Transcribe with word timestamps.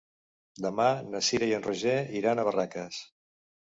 Demà 0.65 0.87
na 1.11 1.23
Cira 1.29 1.51
i 1.53 1.55
en 1.59 1.69
Roger 1.69 1.97
iran 2.25 2.41
a 2.47 2.51
Barraques. 2.53 3.09